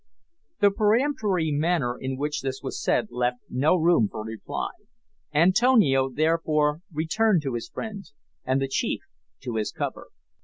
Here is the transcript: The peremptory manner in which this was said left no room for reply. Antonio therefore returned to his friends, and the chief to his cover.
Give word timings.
The 0.61 0.71
peremptory 0.71 1.51
manner 1.51 1.95
in 1.95 2.17
which 2.17 2.41
this 2.41 2.63
was 2.63 2.81
said 2.81 3.09
left 3.11 3.37
no 3.51 3.75
room 3.75 4.09
for 4.11 4.23
reply. 4.25 4.69
Antonio 5.31 6.09
therefore 6.09 6.81
returned 6.91 7.43
to 7.43 7.53
his 7.53 7.69
friends, 7.69 8.11
and 8.43 8.59
the 8.59 8.67
chief 8.67 9.01
to 9.41 9.57
his 9.57 9.71
cover. 9.71 10.07